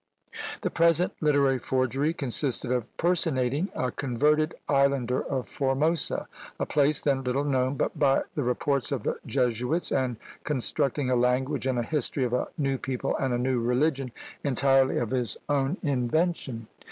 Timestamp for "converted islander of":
3.91-5.47